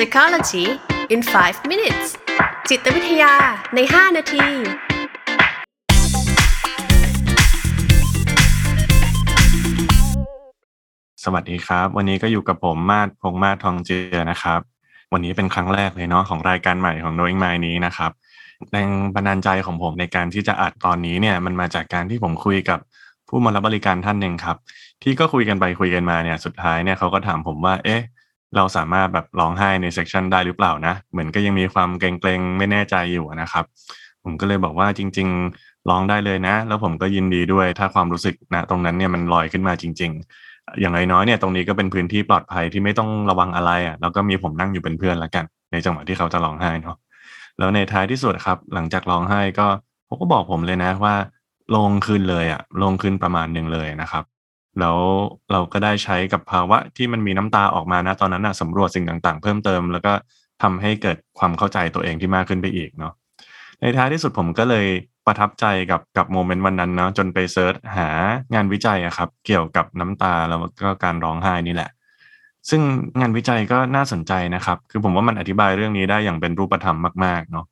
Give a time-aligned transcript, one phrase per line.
[0.00, 0.66] Psychology
[1.14, 2.08] in 5 minutes
[2.70, 3.32] จิตวิทยา
[3.74, 4.46] ใน 5 นาที
[11.24, 14.60] สวัสดีครับ วันนี้ก็อยู่กับผมมาดพงษ์มาทองเจือนะครับ
[15.12, 18.10] วันนี้เป็นครั้งแรกเลยเนาะของรายการใหม่ของ Knowing Mind นี้นะครับ
[18.70, 22.78] แรงบันดาลใจของผมในการที่จะอัดตอนนี้เนี่ยมันมาจากการที่ผมคุยกับ
[23.28, 24.56] ผู้มารับบริการท่านหนึ่งครับ
[25.02, 28.02] ที่ก็คุยกันไปคุยกันมาเนี่ยสุดท้ายเนี่ยเขาก็ถามผมว่า เอ๊ะ
[28.56, 33.64] เราสามารถแบบร้องไห้ในเซสชันได้หรือเปล่านะ เหมือนก็ยังมีความเกรงๆ ไม่แน่ใจอยู่นะครับ
[34.24, 40.10] ผมก็เลยบอกว่าจริง ๆ ร้องได้เลยนะ แล้วผมก็ยินดีด้วยถ้าความรู้สึกนะตรงนั้นเนี่ยมันลอยขึ้นมาจริง
[40.44, 46.96] ๆ อย่างน้อยๆเนี่ยตรงนี้ก็เป็นพื้นที่ปลอดภัยที่ไม่ต้องระวังอะไรอะแล้วก็มีผมนั่งอยู่เป็นเพื่อนล้วกัน ในจังหวะที่เขาจะร้องไห้เนาะ
[47.58, 49.66] แล้วในท้ายที่สุดครับหลังจากร้องไห้ก็
[50.06, 51.14] เขาก็บอกผมเลยนะว่า
[51.76, 54.24] ลงขึ้นเลยอะลงขึ้นประมาณหนึ่งเลยนะครับ
[54.80, 54.98] แล้ว
[55.52, 60.12] เราก็ได้ใช้กับภาวะที่มันมีน้ำตาออกมานะตอนนั้นนะสำรวจสิ่งต่าง ๆ เพิ่มเติม แล้วก็
[60.62, 63.12] ทำให้เกิดความเข้าใจตัวเองที่มากขึ้นไปอีกเนาะ
[63.80, 64.86] ในท้ายที่สุดผมก็เลย
[65.26, 68.08] ประทับใจกับกับโมเมนต์วันนั้นเนาะจนไปเซิร์ชหา
[68.54, 71.90] งานวิจัยอะครับ เกี่ยวกับน้ำตาแล้วก็การร้องไห้นี่แหละ
[72.70, 72.82] ซึ่ง
[73.20, 77.66] งานวิจัยก็น่าสนใจนะครับ คือผมว่ามันอธิบายเรื่องนี้ได้อย่างเป็นรูปธรรมมากๆเนาะ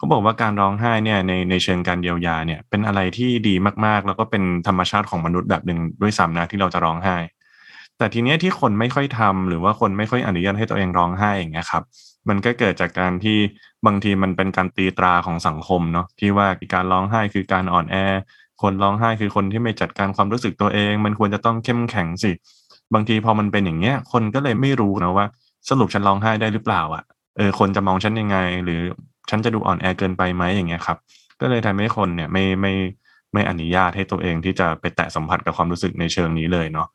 [0.00, 3.54] เขาบอกว่าการร้องไห้เนี่ยในในเชิงการเยียวยาเนี่ย เป็นอะไรที่ดี
[3.86, 7.16] มากๆ แล้วก็เป็นธรรมชาติของมนุษย์แบบหนึ่งด้วยซ้ำนะที่เราจะร้องไห้
[7.98, 11.82] แต่ทีเนี้ยที่คนไม่ค่อยทำหรือว่าคนไม่ค่อยอนุญาตให้ตัวเองร้องไห้อย่างเงี้ยครับ
[12.28, 13.38] มันก็เกิดจากการที่
[13.86, 17.96] บางทีมันเป็นการตีตราของสังคมเนาะที่ว่าการร้องไห้คือการอ่อนแอ
[18.62, 22.32] คนร้องไห้คือคนที่ไม่จัดการความรู้สึกตัวเอง มันควรจะต้องเข้มแข็งสิ
[22.94, 25.26] บางทีพอมันเป็นอย่างเงี้ย คนก็เลยไม่รู้นะว่า
[25.68, 27.04] สรุปฉันร้องไห้ได้หรือเปล่าอะ
[27.36, 28.80] เออคนจะมองฉันยังไง หรือ
[29.30, 30.98] ฉันจะดูอ่อนแอเกินไปไหมอย่างเงี้ยครับ
[31.40, 32.72] ก็เลยทำให้คนเนี่ยไม่ไม่
[33.32, 36.88] ไม่อนุญาตให้ตัวเองที่จะไปแตะสัมผัสกับความรู้สึกในเชิงนี้เลยเนาะ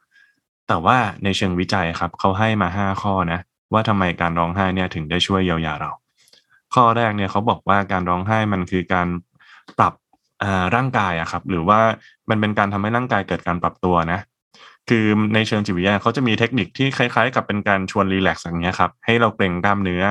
[0.67, 3.39] แต่ว่าในเชิงวิจัยครับเขาให้มาห้าข้อนะ
[3.73, 5.91] ว่าทำไมการร้องไห้เนี่ยถึงได้ช่วยเยียวยาเรา
[6.73, 9.07] ข้อแรกเนี่ยเขาบอกว่าการร้องไห้มันคือการ
[9.79, 9.93] ปรับ
[10.75, 11.79] ร่างกายอะครับ หรือว่า
[12.29, 14.19] มันเป็นการทำให้ร่างกายเกิดการปรับตัวนะ
[14.89, 20.03] คือในเชิงจิตวิทยาเขาจะมีเทคนิคที่คล้ายๆ กับเป็นการชวนรีแลกซ์อย่างเงี้ยครับให้เราเกร็งกล้ามเนื้อ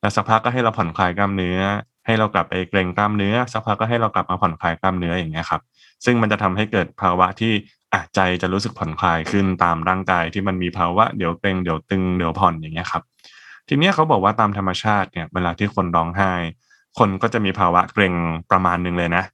[0.00, 1.60] แล้วสักพักก็ให้เราผ่อนคลายกล้ามเนื้อ
[2.06, 5.60] ให้เรากลับไปเกร็งกล้ามเนื้อ สักพักก็ให้เรากลับมาผ่อนคลายกล้ามเนื้ออย่างเงี้ยครับ
[6.04, 7.52] ซึ่งมันจะทำให้เกิดภาวะที่
[7.92, 13.02] อะใจจะรู้สึกผ่อนคลายขึ้นตามร่างกายที่มันมีภาวะเดี๋ยวเกร็งเดี๋ยวตึงเดี๋ยวผ่อนอย่างเงี้ยครับ
[13.68, 16.32] ทีเนี้ยเขาบอกว่าตามธรรมชาติเนี่ยเวลาที่คนร้องไห้
[16.98, 18.14] คนก็จะมีภาวะเกร็ง
[18.50, 19.24] ประมาณหนึ่งเลยนะ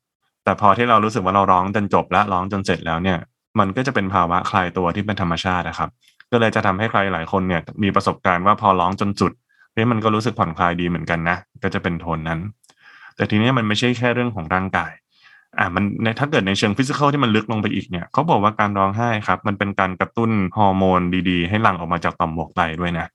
[0.44, 3.19] แต่พอที่เรารู้สึกว่าเราร้องจนจบแล้วร้องจนเสร็จแล้วเนี่ย
[3.59, 5.91] มันก็จะเป็นภาวะคลายตัวที่เป็นธรรมชาตินะครับ
[6.31, 9.33] ก็เลยจะทำให้ใครหลายคนเนี่ยมีประสบการณ์ว่าพอร้องจนสุด
[9.72, 12.41] เฮ้ยมันก็รู้สึกผ่อนคลายดีเหมือนกันนะ ก็จะเป็นโทนนั้น
[13.16, 14.93] แต่ทีนี้มันไม่ใช่แค่เรื่องของร่างกาย
[15.59, 21.00] อ่ามันในถ้าเกิดในเชิงฟิสิกอลที่มันลึกลงไปอีกเนี่ยเขาบอกว่าการร้องไห้ครับ มันเป็นการกระตุ้นฮอร์โมน
[21.31, 23.06] ดีๆ ให้หลั่งออกมาจากต่อมหมวกไตด้วยนะ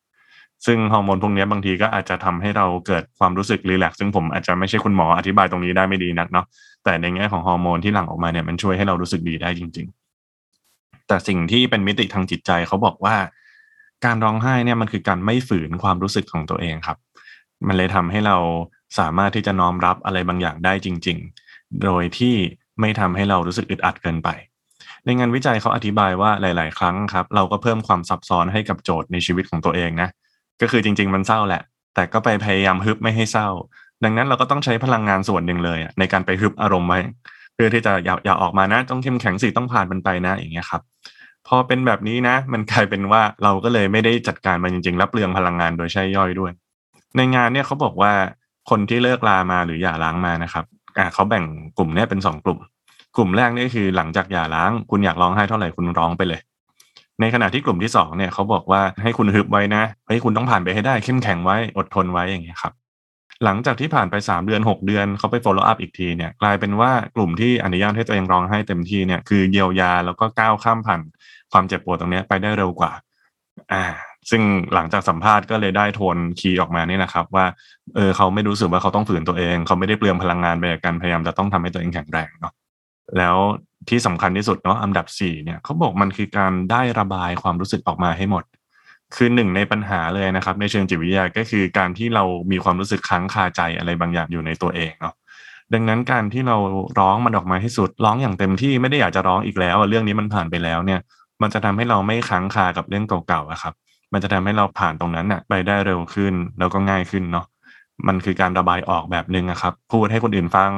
[0.65, 6.45] ซึ่งฮอร์โมนพวกนี้บางทีก็อาจจะทำให้เราเกิดความรู้สึกรีแลกซ์ซึ่งผมอาจจะไม่ใช่คุณหมออธิบายตรงนี้ได้ไม่ดีนักเนาะ
[6.83, 9.87] แต่ในแง่ของฮอร์โมนที่หลั่งออกมาเนี่ยมันช่วยให้เรารู้สึกดีได้จริง
[10.47, 13.15] ๆ แต่สิ่งที่เป็นมิติทางจิตใจเขาบอกว่า
[14.05, 16.97] การร้องไห้เนี่ยมันคือการไม่ฝืนความรู้สึกของตัวเองครับ
[17.67, 18.37] มันเลยทำให้เรา
[18.99, 21.17] สามารถที่จะน้อมรับอะไรบางอย่างได้จริง
[21.49, 22.35] ๆ โดยที่
[22.79, 24.29] ไม่ทำให้เรารู้สึกอึดอัดเกินไป
[25.05, 30.09] ในงานวิจัยเขาอธิบายว่าหลาย ๆ ครั้งครับ เราก็เพิ่มความซับซ้อนให้กับโจทย์ในชีวิตของตัวเองนะ
[30.61, 31.61] ก็คือจริง ๆ มันเศร้าแหละ
[31.95, 33.49] แต่ก็ไปพยายามฮึบไม่ให้เศร้า
[34.03, 36.99] ดังนั้นเราก็ต้องใช้พลังงานส่วนหนึ่งเลยในการไปฮึบอารมณ์ไว้
[37.53, 40.81] เพื่อที่จะอย่าอย่าออกมานะต้องเข้มแข็งสิต้องผ่านมันไปนะอย่างเงี้ยครับ
[41.47, 46.51] พอเป็นแบบนี้นะ มันกลายเป็นว่าเราก็เลยไม่ได้จัดการมันจริงๆ รับเปลืองพลังงานโดยใช้ย่อยด้วย
[47.17, 48.11] ในงานเนี่ยเขาบอกว่า
[48.69, 50.65] คนที่เลิกลามาหรือหย่าร้างมานะครับ
[50.97, 51.43] อ่าเขาแบ่ง
[51.77, 52.59] กลุ่มเนี้ยเป็นสองกลุ่ม
[53.17, 56.39] กลุ่มแรกนี่คือหลังจากหย่าร้าง คุณอยากร้องไห้เท่าไหร่คุณร้องไปเลย
[57.21, 62.73] ในขณะที่กลุ่มที่สองเนี่ยเขาบอกว่าให้คุณฮึบไว้นะเฮ้ยคุณต้องผ่านไปให้ได้เข้มแข็งไว้อดทนไว้อย่างเงี้ยครับ
[63.43, 71.01] หลังจากที่ผ่านไปสามเดือนหกเดือนเขาไป follow up อีกทีเนี่ยกลายเป็นว่ากลุ่มที่อนุญาตให้ตัวเองร้องไห้เต็มที่เนี่ยคือเยียวยาแล้วก็ก้าวข้ามผ่าน
[71.51, 72.91] ความเจ็บปวดตรงนี้ไปได้เร็วกว่า
[73.73, 73.83] อ่า
[74.29, 74.41] ซึ่ง
[74.73, 77.45] หลังจากสัมภาษณ์ก็เลยได้โทนคีย์ออกมานี่นะครับ ว่า
[77.95, 82.53] เออเขาไม่รู้สึกว่าเขาต้องฝืนตัวเอง เขาไม่ได้เปลืองพลังงานไปกับการพยายามจะต้องทำให้ตัวเองแข็งแรงเนาะ
[83.17, 83.37] แล้ว
[83.89, 88.43] ที่สำคัญที่สุดเนาะอันดับสี่เนี่ยเขาบอกมันคือการได้ระบายความรู้สึกออกมาให้หมด
[89.15, 95.13] คือหนึ่งในปัญหาเลยนะครับ ในเชิงจิตวิทยาก็คือการที่เรามีความรู้สึกค้างคาใจอะไรบางอย่างอยู่ในตัวเองเนาะ
[95.73, 96.57] ดังนั้นการที่เรา
[96.99, 100.99] ร้องมันออกมาให้สุดร้องอย่างเต็มที่ไม่ได้อยากจะร้องอีกแล้ว เรื่องนี้มันผ่านไปแล้วเนี่ย
[101.41, 103.73] มันจะทำให้เราไม่ค้างคากับเรื่องเก่าๆครับ
[104.13, 107.45] มันจะทำให้เราผ่านตรงนั้นน่ะไปได้เร็วขึ้นแล้วก็ง่ายขึ้นเนาะ
[108.07, 110.71] มันคือการระบายออกแบบหนึ่งอะครับ พูดให้คนอื่นฟัง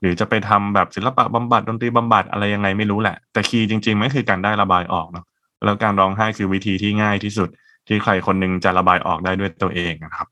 [0.00, 5.24] หรือจะไปทำแบบศิลปะบำบัดดนตรีบำบัดอะไรยังไงไม่รู้แหละ แต่คีย์จริงๆมันคือการได้ระบายออกเนาะ
[5.64, 7.48] แล้วการร้องไห้คือวิธีที่ง่ายที่สุด
[7.86, 10.28] ที่ใครคนหนึงจะระบายออกได้ด้วยตัวเองนะครับ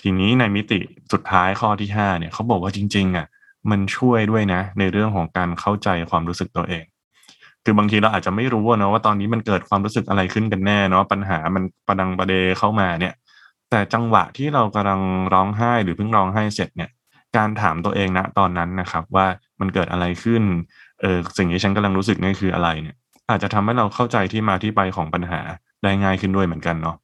[0.00, 0.78] ทีนี้ในมิติ
[1.12, 3.26] สุดท้ายข้อที่5เนี่ยเขาบอกว่าจริงๆอะ
[3.70, 6.84] มันช่วยด้วยนะ ในเรื่องของการเข้าใจความรู้สึกตัวเอง
[7.64, 13.14] คือบางทีเราอาจจะไม่รู้นะว่าตอนนี้มันเกิดความรู้สึกอะไรขึ้นกันแน่เนาะปัญหามันประดังประเดเข้ามาเนี่ย
[13.70, 15.00] แต่จังหวะที่เรากำลัง
[15.34, 16.90] ร้องไห้หรือเพิ่งร้องไห้เสร็จเนี่ย
[17.36, 19.26] การถามตัวเองนะตอนนั้นนะครับ ว่า
[19.60, 20.42] มันเกิดอะไรขึ้น
[21.00, 22.96] เออสิ่งที่ฉันกำลังรู้สึกนี่คืออะไรเนี่ย
[23.30, 25.40] อาจจะทำให้เราเข้าใจที่มาที่ไปของปัญหา
[25.82, 26.96] ได้ง่ายขึ้นด้วยเหมือนกันเนาะ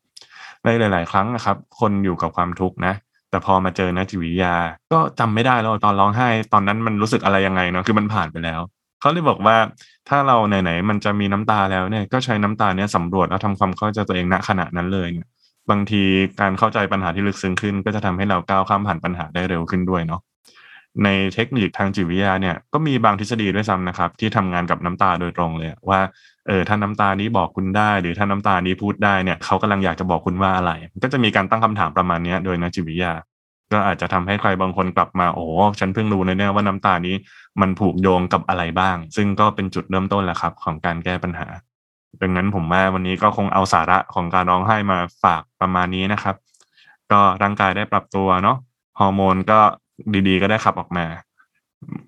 [0.64, 2.94] ในหลาย ๆ ครั้งนะครับ คนอยู่กับความทุกข์นะ
[3.30, 4.54] แต่พอมาเจอนักจิตวิทยา
[4.92, 8.60] ก็จำไม่ได้แล้วตอนร้องไห้ ตอนนั้นมันรู้สึกอะไรยังไงเนาะคือมันผ่านไปแล้ว
[9.00, 9.56] เขาเลยบอกว่า
[10.08, 15.28] ถ้าเราไหน ๆ มันจะมีน้ำตาแล้วเนี่ยก็ใช้น้ำตาเนี่ยสำรวจแล้วทำความเข้าใจตัวเองณขณะนั้นเลยเนี่ย
[15.70, 16.02] บางที
[16.40, 20.20] การเข้าใจปัญหาที่ลึกซึ้งขึ้น ก็จะทำให้เราก้าวข้ามผ่านปัญหาได้เร็วขึ้นด้วยเนาะ
[21.04, 26.00] ในเทคนิคทางจิตวิทยาเนี่ยก็มีบางทฤษฎีด้วยซ้ำนะครับ ที่ทำงานกับน้ำตาโดยตรงเลยว่า
[26.48, 33.12] เออถ้าน้ำตานี้บอกคุณได้ หรือถ้าน้ำตานี้พูดได้เนี่ยเขากำลังอยากจะบอกคุณว่าอะไร ก็จะมีการตั้งคำถามประมาณนี้โดยนักจิตวิทยา
[33.72, 35.44] ก็อาจจะทำให้ใครบางคนกลับมาโอ้
[35.80, 37.14] ฉันเพิ่งรู้เลยเนี่ยว่าน้ำตานี้
[37.60, 41.48] มันผูกโยงกับอะไรบ้าง ซึ่งก็เป็นจุดเริ่มต้นแหละครับ ของการแก้ปัญหา
[42.22, 46.36] ดังนั้นผมว่าวันนี้ก็คงเอาสาระของการร้องไห้มาฝากประมาณนี้นะครับ
[47.12, 48.56] ก็ร่างกายได้ปรับตัวเนาะ
[48.98, 49.60] ฮอร์โมนก็
[50.28, 51.06] ดีๆ ก็ได้ขับออกมา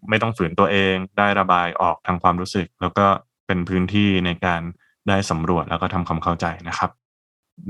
[0.08, 3.06] ไม่ต้องฝืนตัวเองได้ระบายออกทางความรู้สึก แล้วก็
[3.46, 4.62] เป็นพื้นที่ในการ
[5.08, 6.90] ได้สำรวจแล้วก็ทำความเข้าใจนะครับ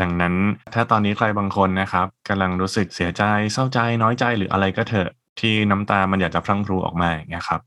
[0.01, 0.35] ดังนั้น
[0.75, 3.23] ถ้าตอนนี้ใครบางคนนะครับกำลังรู้สึกเสียใจ
[3.53, 7.61] เศร้าใจน้อยใจหรืออะไรก็เถอะที่น้ำตามันอยากจะพรั่งพรูออกมาอย่างเงี้ยครับ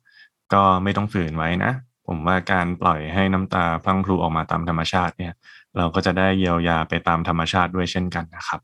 [0.53, 1.71] ก็ไม่ต้องฝืนไว้นะ
[2.07, 5.33] ผมว่าการปล่อยให้น้ำตาพรั่งพรูออกมาตามธรรมชาติเนี่ย
[5.77, 8.61] เราก็จะได้เยียวยาไปตามธรรมชาติด้วยเช่นกันนะครับ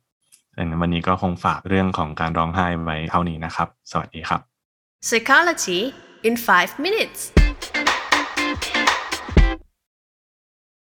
[0.61, 4.41] ดังนั้นวันนี้ก็คงฝากเรื่องของการร้องไห้ไว้เท่านี้นะครับ สวัสดีครับ
[5.07, 5.79] Psychology
[6.27, 7.19] in 5 minutes